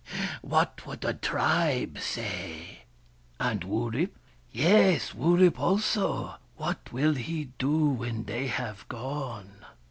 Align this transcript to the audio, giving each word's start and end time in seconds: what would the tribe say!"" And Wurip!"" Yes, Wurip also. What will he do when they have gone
what 0.41 0.83
would 0.87 1.01
the 1.01 1.13
tribe 1.13 1.99
say!"" 1.99 2.85
And 3.39 3.61
Wurip!"" 3.63 4.09
Yes, 4.51 5.13
Wurip 5.13 5.59
also. 5.59 6.37
What 6.57 6.91
will 6.91 7.13
he 7.13 7.51
do 7.59 7.85
when 7.89 8.23
they 8.23 8.47
have 8.47 8.87
gone 8.89 9.63